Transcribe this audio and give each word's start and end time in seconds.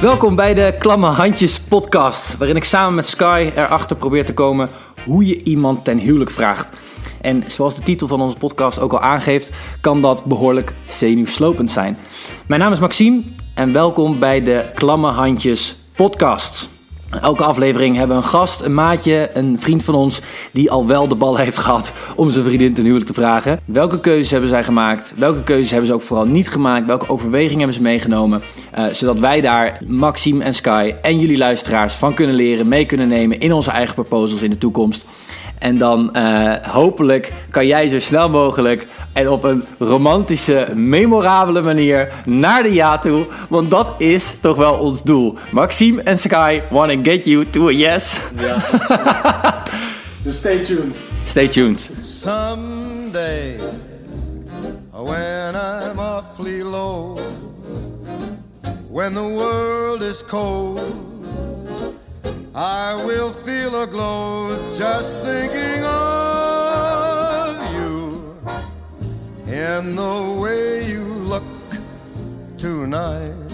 Welkom 0.00 0.34
bij 0.34 0.54
de 0.54 0.74
Klamme 0.78 1.06
Handjes 1.06 1.60
podcast, 1.60 2.36
waarin 2.36 2.56
ik 2.56 2.64
samen 2.64 2.94
met 2.94 3.06
Sky 3.06 3.50
erachter 3.54 3.96
probeer 3.96 4.24
te 4.24 4.34
komen 4.34 4.68
hoe 5.04 5.26
je 5.26 5.42
iemand 5.42 5.84
ten 5.84 5.98
huwelijk 5.98 6.30
vraagt. 6.30 6.76
En 7.20 7.44
zoals 7.46 7.74
de 7.74 7.82
titel 7.82 8.08
van 8.08 8.20
onze 8.20 8.36
podcast 8.36 8.78
ook 8.78 8.92
al 8.92 9.00
aangeeft, 9.00 9.50
kan 9.80 10.02
dat 10.02 10.24
behoorlijk 10.24 10.72
zenuwslopend 10.88 11.70
zijn. 11.70 11.98
Mijn 12.46 12.60
naam 12.60 12.72
is 12.72 12.78
Maxime 12.78 13.22
en 13.54 13.72
welkom 13.72 14.18
bij 14.18 14.42
de 14.42 14.70
Klamme 14.74 15.08
Handjes 15.08 15.80
podcast. 15.94 16.75
Elke 17.22 17.44
aflevering 17.44 17.96
hebben 17.96 18.16
we 18.16 18.22
een 18.22 18.28
gast, 18.28 18.60
een 18.60 18.74
maatje, 18.74 19.30
een 19.32 19.56
vriend 19.60 19.84
van 19.84 19.94
ons 19.94 20.20
die 20.50 20.70
al 20.70 20.86
wel 20.86 21.08
de 21.08 21.14
bal 21.14 21.36
heeft 21.36 21.56
gehad 21.56 21.92
om 22.16 22.30
zijn 22.30 22.44
vriendin 22.44 22.74
ten 22.74 22.84
huwelijk 22.84 23.06
te 23.06 23.14
vragen. 23.14 23.60
Welke 23.64 24.00
keuzes 24.00 24.30
hebben 24.30 24.50
zij 24.50 24.64
gemaakt? 24.64 25.14
Welke 25.16 25.42
keuzes 25.42 25.70
hebben 25.70 25.88
ze 25.88 25.94
ook 25.94 26.02
vooral 26.02 26.26
niet 26.26 26.48
gemaakt? 26.48 26.86
Welke 26.86 27.08
overwegingen 27.08 27.58
hebben 27.58 27.76
ze 27.76 27.82
meegenomen? 27.82 28.42
Uh, 28.78 28.86
zodat 28.86 29.18
wij 29.18 29.40
daar, 29.40 29.78
Maxime 29.86 30.44
en 30.44 30.54
Sky 30.54 30.94
en 31.02 31.20
jullie 31.20 31.38
luisteraars 31.38 31.94
van 31.94 32.14
kunnen 32.14 32.34
leren, 32.34 32.68
mee 32.68 32.86
kunnen 32.86 33.08
nemen 33.08 33.38
in 33.38 33.52
onze 33.52 33.70
eigen 33.70 33.94
proposals 33.94 34.42
in 34.42 34.50
de 34.50 34.58
toekomst. 34.58 35.04
En 35.58 35.78
dan 35.78 36.10
uh, 36.16 36.52
hopelijk 36.62 37.32
kan 37.50 37.66
jij 37.66 37.88
zo 37.88 37.98
snel 37.98 38.30
mogelijk 38.30 38.86
en 39.12 39.30
op 39.30 39.44
een 39.44 39.64
romantische, 39.78 40.68
memorabele 40.74 41.62
manier 41.62 42.12
naar 42.24 42.62
de 42.62 42.72
ja 42.72 42.98
toe. 42.98 43.26
Want 43.48 43.70
dat 43.70 43.94
is 43.98 44.34
toch 44.40 44.56
wel 44.56 44.74
ons 44.74 45.02
doel. 45.02 45.38
Maxime 45.50 46.02
en 46.02 46.18
Sky 46.18 46.60
wanna 46.70 46.94
get 47.02 47.24
you 47.24 47.50
to 47.50 47.68
a 47.68 47.70
yes. 47.70 48.20
Ja. 48.38 48.64
dus 50.24 50.36
stay 50.36 50.64
tuned. 50.64 50.94
Stay 51.26 51.48
tuned. 51.48 51.90
Someday, 52.02 53.58
when 54.90 55.54
I'm 55.54 55.98
awfully 55.98 56.62
low, 56.62 57.18
when 58.90 59.14
the 59.14 59.34
world 59.34 60.02
is 60.02 60.22
cold, 60.24 61.15
I 62.56 62.94
will 63.04 63.34
feel 63.34 63.82
a 63.82 63.86
glow 63.86 64.56
just 64.78 65.12
thinking 65.16 65.84
of 65.84 67.58
you 67.74 68.34
and 69.46 69.98
the 69.98 70.38
way 70.40 70.88
you 70.88 71.04
look 71.04 71.44
tonight. 72.56 73.45